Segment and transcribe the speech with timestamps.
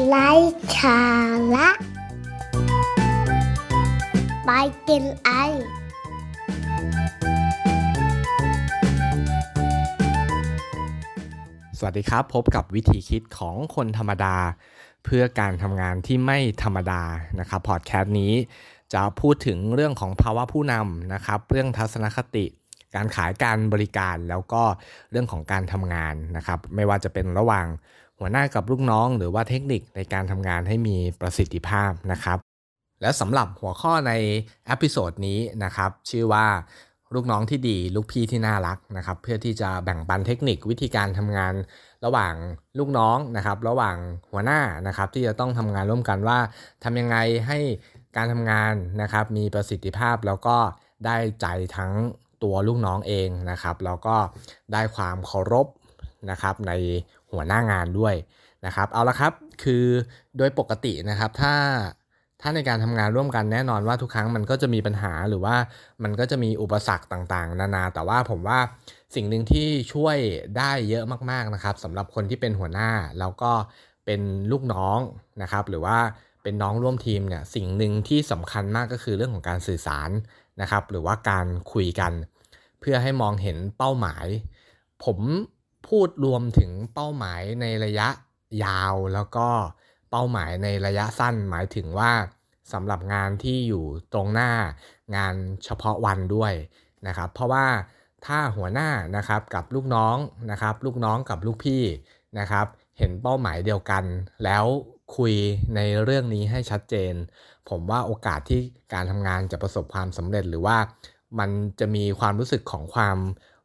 [0.00, 0.30] ไร้
[0.76, 1.00] สา
[1.54, 1.68] ระ
[4.44, 4.50] ไป
[4.88, 5.30] กินไอ
[11.78, 14.36] สวัสดีครับ พบกับวิธีคิดของคนธรรมดา
[15.04, 17.02] เพื่อการทำงานที่ไม่ธรรมดา
[17.40, 18.32] นะครับพอดแคสต์นี้
[18.94, 22.46] จะพูดถึงเรื่องของภาวะผู้นำนะครับ เรื่องทัศนคติ
[22.94, 24.62] การขายการบริการแล้วก็
[25.10, 27.66] เรื่องของการทำงานนะครับ ไม่ว่าจะเป็นระหว่าง
[28.22, 32.38] หัวหน้ากับลูกน้อง หรือว่าเทคนิคในการทำงานให้มีประสิทธิภาพนะครับ
[33.00, 34.12] และสำหรับหัวข้อใน
[34.70, 36.46] อพิโซดนี้นะครับ ชื่อว่า
[37.14, 41.54] ลูกน้องที่ดีลูกพี่ที่น่ารักนะครับ เพื่อที่จะแบ่งปันเทคนิควิธีการทำงาน
[42.04, 42.34] ระหว่าง
[42.78, 43.96] ลูกน้องนะครับ ระหว่าง
[44.30, 46.38] หัวหน้านะครับ ที่จะต้องทำงานร่วมกันว่า
[46.84, 47.16] ทำยังไง
[47.46, 47.58] ให้
[48.16, 50.56] การทำงานนะครับ มีประสิทธิภาพแล้วก็
[51.06, 51.46] ได้ใจ
[51.76, 51.92] ทั้ง
[52.42, 54.16] ตัวลูกน้องเองนะครับ แล้วก็
[54.72, 55.66] ได้ความเคารพ
[56.30, 56.72] นะครับใน
[57.32, 58.14] หัวหน้างานด้วย
[58.66, 59.32] นะครับ เอาละครับ
[59.62, 59.84] คือ
[60.38, 61.54] โดยปกตินะครับถ้า
[62.40, 65.56] ถ้าในการทำงานร่วมกันแน่นอนว่าทุกครั้งมันก็จะมีปัญหาหรือว่า
[66.02, 68.58] มันก็จะมีอุปสรรคต่างๆ นานา แต่ว่าผมว่า
[69.14, 70.16] สิ่งหนึ่งที่ช่วย
[70.58, 73.52] ได้เยอะมากๆนะครับสำหรับคนที่เป็นหัวหน้าแล้วก็
[74.06, 74.98] เป็นลูกน้อง
[75.42, 75.98] นะครับหรือว่า
[76.42, 80.10] เป็นน้องร่วมทีมเนี่ยสิ่งหนึ่งที่สำคัญมากก็คือเรื่องของการสื่อสาร
[80.60, 82.12] นะครับ หรือว่าการคุยกัน
[82.80, 84.26] เพื่อให้มองเห็นเป้าหมาย
[85.04, 85.18] ผม
[85.88, 88.08] พูดรวมถึงเป้าหมายในระยะ
[88.64, 89.48] ยาวแล้วก็
[90.10, 92.12] เป้าหมายในระยะสั้น หมายถึงว่า
[92.72, 94.50] สำหรับงานที่อยู่ตรงหน้า
[95.16, 96.52] งานเฉพาะวันด้วย
[97.06, 97.66] นะครับ เพราะว่า
[98.26, 100.16] ถ้าหัวหน้านะครับกับลูกน้อง
[100.50, 101.82] นะครับ ลูกน้องกับลูกพี่
[102.38, 102.66] นะครับ
[102.98, 104.04] เห็นเป้าหมายเดียวกัน
[104.44, 104.64] แล้ว
[105.16, 105.34] คุย
[105.74, 107.14] ในเรื่องนี้ให้ชัดเจน
[107.68, 108.60] ผมว่าโอกาสที่
[108.92, 110.76] การทำงานจะประสบความสำเร็จหรือว่า
[111.38, 113.18] มันจะมีความรู้สึกของความ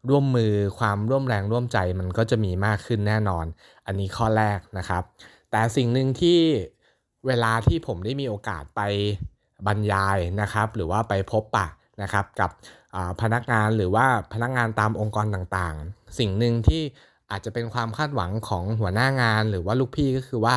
[0.09, 3.45] ร่วมมือความร่วมแรงร่วมใจมันก็จะมีมากขึ้นแน่นอน
[3.85, 5.03] อันนี้ข้อแรกนะครับ
[5.51, 6.39] แต่สิ่งหนึ่งที่
[7.27, 8.81] เวลาที่ผมได้มีโอกาสไป
[9.67, 11.67] บรรยายนะครับ หรือว่าไปพบปะ
[12.01, 12.51] นะครับกับ
[13.21, 16.81] พนักงานหรือว่าพนักงานตามองค์กรต่างๆ สิ่งหนึ่งที่
[17.31, 20.55] อาจจะเป็นความคาดหวังของหัวหน้างานหรือว่าลูกพี่ก็คือว่า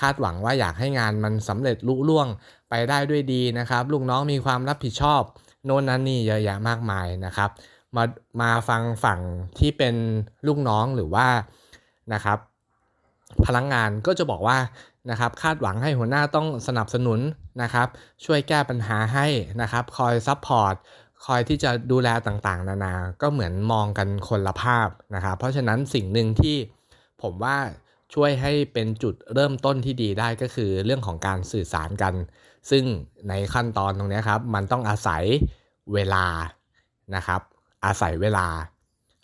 [0.00, 2.28] คาดหวังว่าอยากให้งานมันสำเร็จลุล่วง
[2.70, 5.22] ไปได้ด้วยดีนะครับ ลูกน้องมีความรับผิดชอบ
[5.64, 7.50] โน่นนั่นนี่เยอะแยะมากมายนะครับ
[7.96, 8.04] มา
[8.40, 9.20] มาฟังฝั่ง
[9.58, 9.94] ที่เป็น
[10.46, 11.26] ลูกน้องหรือว่า
[12.12, 12.38] นะครับ
[13.46, 14.58] พลังงานก็จะบอกว่า
[15.10, 17.20] นะครับคาดหวังให้หัวหน้าต้องสนับสนุน
[17.62, 17.88] นะครับ
[18.24, 19.26] ช่วยแก้ปัญหาให้
[19.62, 20.74] นะครับ คอย support
[21.26, 26.56] คอยที่จะดูแลต่างๆ นานา ก็เหมือนมองกันคนละภาพนะครับ เพราะฉะนั้นสิ่งหนึ่งที่
[27.22, 27.56] ผมว่า
[28.14, 32.14] ช่วยให้เป็นจุดเริ่มต้นที่ดีได้ก็คือเรื่องของการสื่อสารกัน
[32.70, 32.84] ซึ่ง
[33.28, 35.22] ในขั้นตอนตรงนี้ครับ มันต้องอาศัย
[35.94, 36.26] เวลา
[37.14, 37.40] นะครับ
[37.84, 38.46] อาศัยเวลา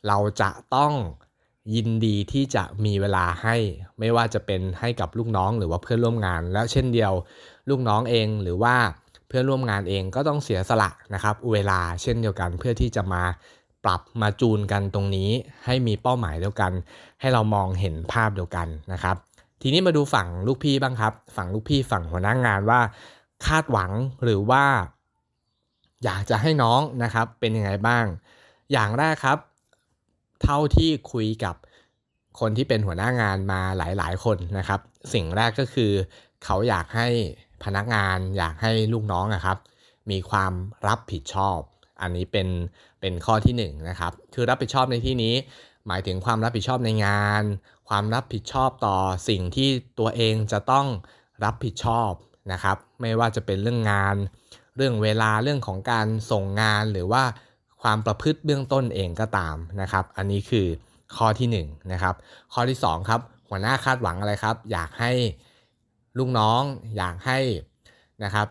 [0.06, 0.92] เราจะต้อง
[1.74, 3.56] ยินดีที่จะมีเวลาให้
[3.98, 7.12] ไม่ว่าจะเป็นให้กับลูกน้องหรือว่าเพื่อนร่วมงาน แล้วเช่นเดียว
[7.68, 8.74] ลูกน้องเองหรือว่า
[9.28, 13.22] เพื่อนร่วมงานเองก็ต้องเสียสละนะครับ เวลาเช่นเดียวกันเพื่อที่จะมา
[13.84, 15.30] ปรับมาจูนกันตรงนี้
[15.64, 16.72] ให้มีเป้าหมายเดียวกัน
[17.20, 19.16] ให้เรามองเห็นภาพเดียวกันนะครับ
[19.62, 22.80] ทีนี้มาดูฝั่งลูกพี่บ้างครับ ฝั่งลูกพี่ฝั่งหัวหน้างงานว่า
[23.46, 23.90] คาดหวัง
[24.24, 24.64] หรือว่า
[26.04, 28.04] อยากจะให้น้องนะครับเป็นยังไงบ้าง
[28.72, 29.38] อย่างแรกครับ
[30.42, 31.54] เท่าที่คุยกับ
[32.40, 34.80] คนที่เป็นหัวหน้างานมาหลาย ๆ คนนะครับ
[35.12, 35.92] สิ่งแรกก็คือ
[36.44, 37.08] เขาอยากให้
[37.64, 39.58] พนักงานอยากให้ลูกน้องนะครับ
[40.10, 40.52] มีความ
[40.88, 41.58] รับผิดชอบ
[42.00, 42.48] อันนี้เป็น
[43.00, 45.34] เป็นข้อที่1นนะครับ คือรับผิดชอบในที่นี้
[45.86, 47.42] หมายถึงความรับผิดชอบในงาน
[47.88, 48.96] ความรับผิดชอบต่อ
[49.28, 50.86] สิ่งที่ตัวเองจะต้อง
[51.44, 52.10] รับผิดชอบ
[52.52, 54.16] นะครับ ไม่ว่าจะเป็นเรื่องงาน
[54.76, 57.22] เรื่องเวลาเรื่องของการส่งงานหรือว่า
[57.88, 60.66] ความประพฤติเบื้องต้นเองก็ตามนะครับ อันนี้คือ
[61.16, 61.56] ข้อที่1น
[61.92, 62.14] นะครับ
[62.52, 65.12] ข้อที่2ครับหัวหน้าคาดหวังอะไรครับ อยากให้
[66.18, 66.62] ลูกน้อง
[66.96, 67.38] อยากให้
[68.24, 68.48] นะครับ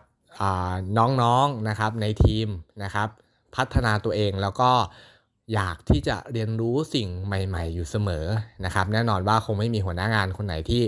[0.97, 2.47] น้องๆนนะครับในทีม
[2.83, 3.09] นะครับ
[3.55, 4.71] พัฒนาตัวเองแล้วก็
[5.53, 8.25] อยากที่จะเรียนรู้สิ่งใหม่ ๆ อยู่เสมอ
[8.65, 10.83] นะครับ แน่นอนว่าคงไม่มีหัวหน้างานคนไหนที่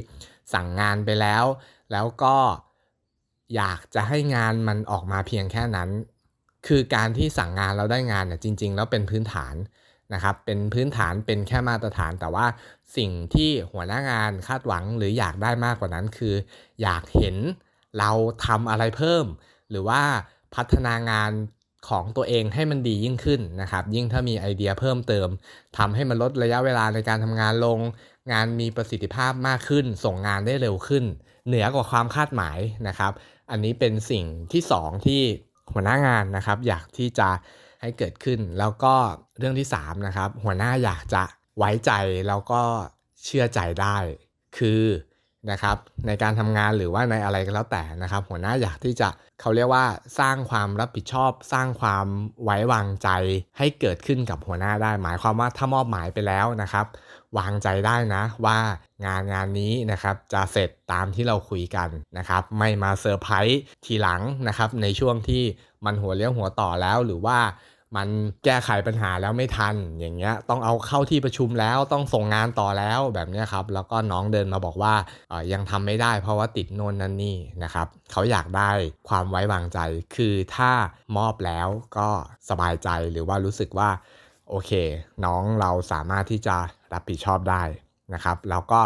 [0.53, 1.45] สั่งงานไปแล้ว
[1.91, 2.35] แล้วก็
[3.55, 5.89] อยากจะให้งานมันออกมาเพียงแค่นั้น
[6.67, 9.55] คือการที่สั่งงานแล้วได้งานเนี่ยจริง ๆ แล้วเป็นพื้นฐาน
[10.13, 12.45] นะครับ เป็นพื้นฐานเป็นแค่มาตรฐาน แต่ว่า
[12.97, 16.35] สิ่งที่หัวหน้างานคาดหวังหรืออยากได้มากกว่านั้นคือ
[16.81, 17.35] อยากเห็น
[17.99, 18.11] เรา
[18.45, 19.25] ทำอะไรเพิ่ม
[19.69, 20.01] หรือว่า
[20.55, 21.31] พัฒนางาน
[21.89, 25.27] ของตัวเองให้มันดียิ่งขึ้นนะครับ ยิ่งถ้ามีไอเดียเพิ่มเติม
[25.77, 27.79] ทำให้มันลดระยะเวลาในการทำงานลง
[28.31, 31.03] งานมีประสิทธิภาพมากขึ้น ส่งงานได้เร็วขึ้น
[31.47, 33.11] เหนือกว่าความคาดหมายนะครับ
[33.51, 35.21] อันนี้เป็นสิ่งที่ 2 ที่
[35.73, 37.29] หัวหน้างานนะครับ อยากที่จะ
[37.81, 38.93] ให้เกิดขึ้น แล้วก็
[39.39, 41.23] เรื่องที่3นะครับหัวหน้าอยากจะ
[41.57, 41.91] ไว้ใจ
[42.27, 42.61] แล้วก็
[43.23, 43.97] เชื่อใจได้
[44.57, 44.83] คือ
[45.51, 45.77] นะครับ
[46.07, 49.09] ในการทำงานหรือว่าในอะไรก็แล้วแต่นะครับ หัวหน้าอยากที่จะ
[49.41, 49.85] เขาเรียกว่า
[50.19, 52.05] สร้างความรับผิดชอบ สร้างความ
[52.43, 53.09] ไว้วางใจ
[53.57, 56.85] ให้เกิดขึ้นกับหัวหน้าได้ หมายความว่าถ้ามอบหมายไปแล้วนะครับ
[57.37, 58.57] วางใจได้นะว่า
[59.05, 65.43] งานงานนี้นะครับจะเสร็จตามที่เราคุยกันนะครับ ไม่มาเซอร์ไพรส์ทีหลังนะครับ ในช่วงที่
[65.85, 67.39] มันหัวเลี้ยวหัวต่อแล้วหรือว่า
[67.95, 68.07] มัน
[68.45, 74.93] แก้ไขปัญหาแล้วไม่ทันอย่างเงี้ยต้องเอาเข้าที่ประชุมแล้วต้องส่งงานต่อแล้วแบบนี้ครับแล้วก็น้องเดินมาบอกว่า
[75.53, 78.69] ยังทำไม่ได้เพราะว่าติดโน่นนั่นนี่นะครับเขาอยากได้
[79.09, 79.79] ความไว้วางใจ
[80.15, 80.71] คือถ้า
[81.17, 81.67] มอบแล้ว
[81.97, 82.09] ก็
[82.49, 83.89] สบายใจหรือว่ารู้สึกว่า
[84.49, 84.71] โอเค
[85.25, 86.55] น้องเราสามารถที่จะ
[86.93, 87.63] รับผิดชอบได้
[88.13, 88.79] นะครับแล้วก็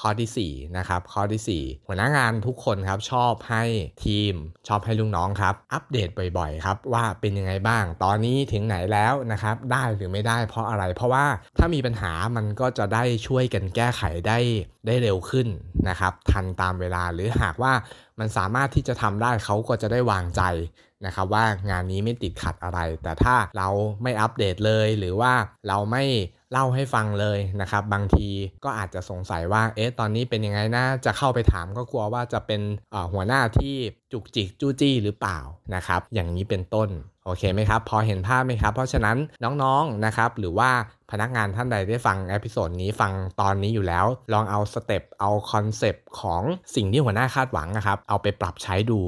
[0.00, 3.64] ข้อที่4นะครับข้อที่4หัวหน้างานทุกคนครับชอบให้
[4.04, 4.34] ทีม
[4.68, 6.08] ชอบให้ลูกน้องครับ อัปเดต
[6.38, 11.26] บ่อยๆครับว่าเป็นยังไงบ้าง ตอนนี้ถึงไหนแล้วนะครับได้หรือไม่ได้เพราะอะไร เพราะว่า
[11.58, 14.38] ถ้ามีปัญหามันก็จะได้ช่วยกันแก้ไขได้
[14.86, 15.48] ได้เร็วขึ้น
[15.88, 17.72] นะครับทันตามเวลาหรือหากว่า
[18.18, 20.42] มันสามารถที่จะทำได้เขาก็จะได้วางใจ
[21.06, 23.68] นะครับว่างานนี้ไม่ติดขัดอะไร แต่ถ้าเรา
[24.02, 25.32] ไม่อัปเดตเลยหรือว่า
[25.68, 26.04] เราไม่
[26.52, 28.28] เล่าให้ฟังเลยนะครับ บางที
[28.64, 32.60] ก็อาจจะสงสัยว่า เอ๊ะ ตอนนี้เป็นยังไงนะ จะเข้าไปถามก็กลัวว่าจะเป็น
[33.12, 33.76] หัวหน้าที่
[34.12, 35.38] จุกจิกจู้จี้หรือเปล่า
[35.74, 36.88] นะครับ อย่างนี้เป็นต้น
[37.24, 39.16] โอเคไหมครับ พอเห็นภาพไหมครับ เพราะฉะนั้น
[39.62, 40.70] น้องๆนะครับ หรือว่า
[41.10, 46.42] พนักงานท่านใดได้ฟัง episode นี้ฟังตอนนี้อยู่แล้ว ลองเอา step เอา concept ของ
[46.74, 49.00] สิ่งที่หัวหน้าคาดหวังนะครับ เอาไปปรับใช้ดู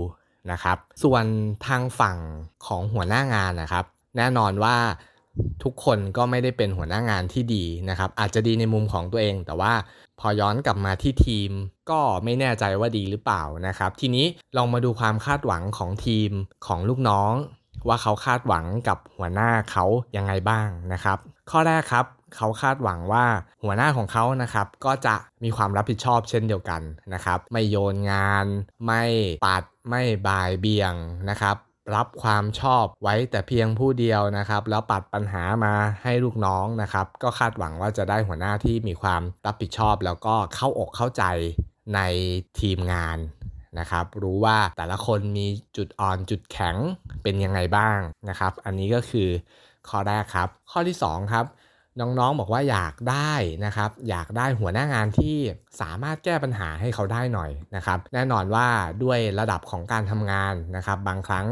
[0.53, 1.25] นะครับ ส่วน
[1.67, 2.19] ทางฝั่ง
[2.67, 3.85] ของหัวหน้างานนะครับ
[4.17, 4.77] แน่นอนว่า
[5.65, 9.73] ทุกคนก็ไม่ได้เป็นหัวหน้างานที่ดีนะครับ อาจจะดีในมุมของตัวเอง แต่ว่า
[10.21, 11.51] พอย้อนกลับมาที่ทีม
[11.91, 16.31] ก็ไม่แน่ใจว่าดีหรือเปล่านะครับ ทีนี้ลองมาดูความคาดหวังของทีม
[16.67, 17.33] ของลูกน้อง
[17.89, 19.85] ว่าเขาคาดหวังกับหัวหน้าเขา
[20.17, 21.19] ยังไงบ้างนะครับ
[21.51, 22.07] ข้อแรกครับ
[22.37, 23.25] เขาคาดหวังว่า
[23.63, 26.83] หัวหน้าของเขานะครับ ก็จะมีความรับผิดชอบเช่นเดียวกัน
[27.15, 28.47] นะครับ ไม่โยนงาน
[28.87, 29.03] ไม่
[29.47, 30.95] ปัดไม่บายเบี่ยง
[31.31, 31.57] นะครับ
[31.95, 41.25] รับความชอบไว้แต่เพียงผู้เดียวนะครับ แล้วปัดปัญหามาให้ลูกน้องนะครับ ก็คาดหวังว่าจะได้หัวหน้าที่มีความรับผิดชอบ แล้วก็เข้าอกเข้าใจ
[41.95, 42.01] ใน
[42.61, 43.19] ทีมงาน
[43.79, 45.47] นะครับ รู้ว่าแต่ละคนมี
[45.77, 46.77] จุดอ่อนจุดแข็ง
[47.23, 47.99] เป็นยังไงบ้าง
[48.29, 49.29] นะครับ อันนี้ก็คือ
[49.89, 51.47] ข้อแรกครับ ข้อที่ 2 ครับ
[52.01, 53.33] น้องๆบอกว่าอยากได้
[53.65, 55.37] นะครับ อยากได้หัวหน้างานที่
[55.81, 58.67] สามารถแก้ปัญหาให้เขาได้หน่อยนะครับ แน่นอนว่า
[59.03, 61.47] ด้วยระดับของการทำงานนะครับ บางครั้ง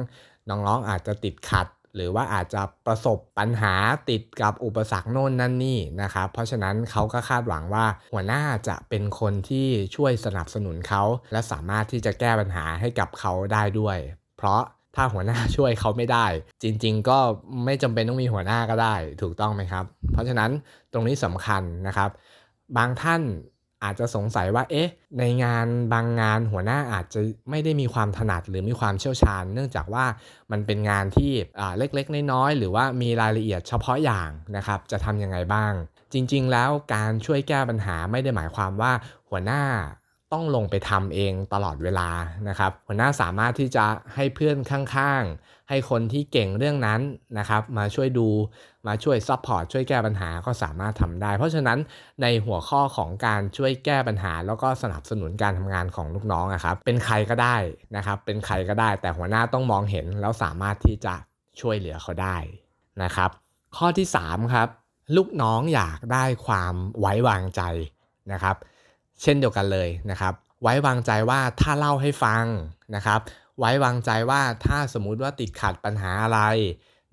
[0.48, 3.74] น้องๆอาจจะติดขัด หรือว่าอาจจะประสบปัญหา
[4.10, 11.02] ติดกับอุปสรรคโน่นนั่นนี่นะครับ เพราะฉะนั้นเขาก็คาดหวังว่าหัวหน้าจะเป็นคนที่ช่วยสนับสนุนเขา
[11.32, 13.98] และสามารถที่จะแก้ปัญหาให้กับเขาได้ด้วย
[14.36, 14.62] เพราะ
[15.00, 16.26] ถ้าหัวหน้าช่วยเขาไม่ได้
[16.62, 17.18] จริง ๆ ก็
[17.64, 20.50] ไม่จำเป็นต้องมีหัวหน้าก็ได้ ถูกต้องไหมครับ เพราะฉะนั้น
[20.92, 22.10] ตรงนี้สำคัญนะครับ
[22.76, 23.22] บางท่าน
[23.84, 30.04] อาจจะสงสัยว่า เอ๊ะ ในงานบางงานหัวหน้าอาจจะไม่ได้มีความถนัดหรือมีความเชี่ยวชาญ เนื่องจากว่า
[30.50, 31.32] มันเป็นงานที่
[31.78, 35.72] เล็กๆ น้อยๆ หรือว่ามีรายละเอียดเฉพาะอย่างนะครับ จะทำยังไงบ้าง
[36.12, 38.92] จริง ๆ แล้วการช่วยแก้ปัญหาไม่ได้หมายความว่า
[39.28, 39.62] หัวหน้า
[40.32, 42.08] ต้องลงไปทำเองตลอดเวลา
[42.48, 43.84] นะครับ หัวหน้าสามารถที่จะ
[44.14, 47.00] ให้เพื่อนข้างๆ ให้คนที่เก่งเรื่องนั้น
[47.38, 48.28] นะครับ มาช่วยดู
[48.86, 51.78] มาช่วย support ช่วยแก้ปัญหาก็สามารถทำได้ เพราะฉะนั้น
[52.22, 57.56] ในหัวข้อของการช่วยแก้ปัญหา แล้วก็สนับสนุนการทำงานของลูกน้องนะครับ เป็นใครก็ได้
[57.96, 61.14] นะครับ เป็นใครก็ได้ แต่หัวหน้าต้องมองเห็นแล้วสามารถที่จะ
[61.60, 62.36] ช่วยเหลือเขาได้
[63.02, 63.30] นะครับ
[63.76, 64.68] ข้อที่3ครับ
[65.16, 67.62] ลูกน้องอยากได้ความไว้วางใจ
[68.32, 68.56] นะครับ
[69.22, 72.44] เช่นเดียวกันเลยนะครับ ไว้วางใจว่าถ้าเล่าให้ฟัง
[72.94, 73.20] นะครับ
[73.58, 76.40] ไว้วางใจว่าถ้าสมมุติว่าติดขัดปัญหาอะไร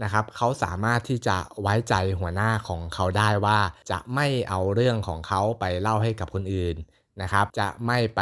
[0.03, 3.59] นะครับเขาสามารถที่จะไว้ใจหัวหน้าของเขาได้ว่า
[3.91, 6.75] จะไม่เอาเรื่องของเขาไปเล่าให้กับคนอื่น
[7.21, 8.21] นะครับ จะไม่ไป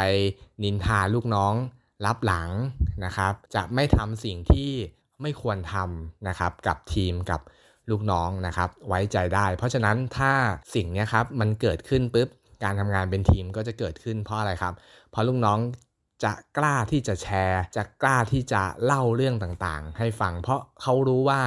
[0.62, 1.54] นินทาลูกน้อง
[2.06, 2.50] รับหลัง
[3.04, 4.72] นะครับ จะไม่ทำสิ่งที่
[5.22, 7.40] ไม่ควรทำนะครับกับทีมกับ
[7.90, 10.32] ลูกน้องนะครับ ไว้ใจได้ เพราะฉะนั้นถ้า
[10.74, 12.28] สิ่งนี้ครับมันเกิดขึ้นปุ๊บ
[12.62, 14.74] การทำงานเป็นทีมก็จะเกิดขึ้นเพราะอะไรครับ
[15.10, 15.58] เพราะลูกน้อง
[16.24, 21.40] จะกล้าที่จะแชร์ จะกล้าที่จะเล่าเรื่องต่างๆ ให้ฟัง เพราะเขารู้ว่า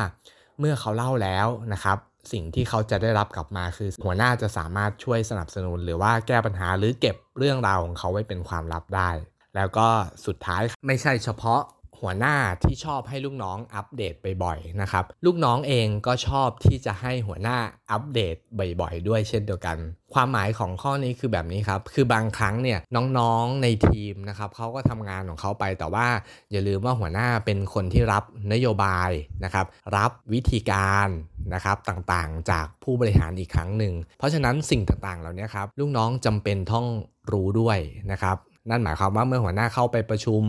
[0.60, 1.98] เมื่อเขาเล่าแล้วนะครับ
[2.32, 9.10] สิ่งที่เขาจะได้รับกลับมาคือหัวหน้าจะสามารถช่วยสนับสนุน หรือว่าแก้ปัญหาหรือเก็บเรื่องราวของเขาไว้เป็นความลับได้
[9.56, 9.88] แล้วก็
[10.26, 11.62] สุดท้ายไม่ใช่เฉพาะ
[12.02, 14.14] หัวหน้าที่ชอบให้ลูกน้องอัปเดต
[14.44, 17.58] บ่อยๆนะครับ ลูกน้องเองก็ชอบที่จะให้หัวหน้า
[17.92, 18.36] อัปเดต
[18.82, 19.78] บ่อยๆ ด้วยเช่นเดียวกัน
[20.14, 26.08] ความหมายของข้อนี้คือแบบนี้ครับ คือบางครั้งเนี่ยน้องๆในทีมนะครับเขาก็ทำงานของเขาไปแต่ว่า
[26.52, 28.24] อย่าลืมว่าหัวหน้าเป็นคนที่รับ
[28.54, 29.12] นโยบาย
[29.44, 29.66] นะครับ
[29.98, 31.10] รับวิธีการ
[31.54, 36.86] นะครับต่างๆ จากผู้บริหารอีกครั้งหนึ่ง เพราะฉะนั้นสิ่งต่างๆ เหล่านี้ครับลูกน้องจำเป็นต้อง
[37.32, 37.78] รู้ด้วย
[38.12, 38.38] นะครับ
[38.70, 40.44] นั่นหมายความว่าเมื่อหัวหน้าเข้าไปประชุม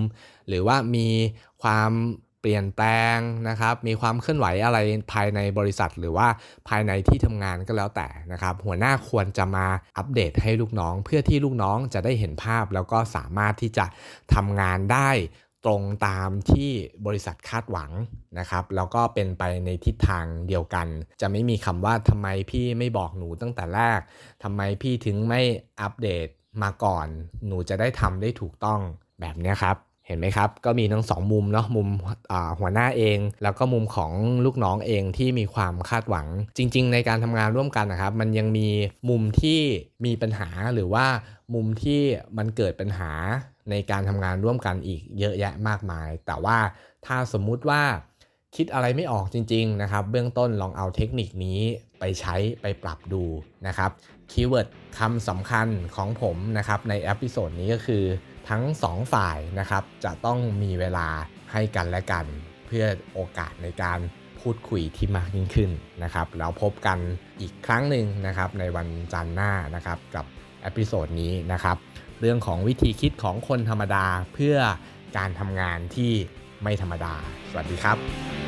[0.49, 1.09] หรือว่ามี
[1.63, 1.93] ความ
[2.41, 4.79] เปลี่ยนแปลงนะครับ มีความเคลื่อนไหวอะไร
[5.13, 6.29] ภายในบริษัท หรือว่า
[6.69, 9.67] ภายในที่ทำงานก็แล้วแต่นะครับ หัวหน้าควรจะมา
[9.99, 13.87] อัปเดตให้ลูกน้อง เพื่อที่ลูกน้องจะได้เห็นภาพ แล้วก็สามารถที่จะ
[14.35, 15.11] ทำงานได้
[15.65, 16.71] ตรงตามที่
[17.07, 17.91] บริษัทคาดหวัง
[18.39, 20.87] นะครับ แล้วก็เป็นไปในทิศทางเดียวกัน
[21.21, 24.01] จะไม่มีคำว่าทำไมพี่ไม่บอกหนูตั้งแต่แรก
[24.43, 25.41] ทำไมพี่ถึงไม่
[25.81, 26.29] อัปเดต
[26.62, 27.07] มาก่อน
[27.47, 28.81] หนูจะได้ทำได้ถูกต้อง
[29.21, 29.76] แบบนี้ครับ
[30.07, 31.88] เห็นไหมครับ ก็มีทั้งสองมุมเนาะมุม
[32.61, 34.12] หัวหน้าเอง แล้วก็มุมของ
[34.45, 36.26] ลูกน้องเองที่มีความคาดหวัง
[36.57, 38.69] จริง ๆ ในการทำงานร่วมกันนะครับ มันยังมี
[39.09, 39.61] มุมที่
[40.05, 41.07] มีปัญหาหรือว่า
[41.55, 42.00] มุมที่
[42.38, 43.11] มันเกิดปัญหา
[43.71, 46.59] ในการทำงานร่วมกันอีกเยอะแยะมากมาย แต่ว่า
[47.07, 47.83] ถ้าสมมุติว่า
[48.57, 51.61] คิดอะไรไม่ออกจริง ๆ นะครับ เบื้องต้นลองเอาเทคนิคนี้
[52.00, 53.25] ไปใช้ไปปรับดู
[53.67, 53.90] นะครับ
[54.31, 58.05] keyword คำสำคัญของผมนะครับใน episode นี้ก็คือ
[58.49, 61.09] ทั้ง 2 ฝ่ายนะครับจะต้องมีเวลา
[61.52, 62.26] ให้กันและกัน
[62.67, 63.99] เพื่อโอกาสในการ
[64.40, 65.71] พูดคุยที่มากยิ่งขึ้น
[66.02, 66.99] นะครับแล้วพบกัน
[67.40, 70.25] อีกครั้งหนึ่งนะครับในวันจันทร์หน้านะครับกับ
[70.62, 71.76] episode นี้นะครับ
[72.21, 74.57] เรื่องของวิธีคิดของคนธรรมดาเพื่อ
[75.17, 76.12] การทำงานที่
[76.62, 77.14] ไม่ธรรมดา
[77.50, 78.48] สวัสดีครับ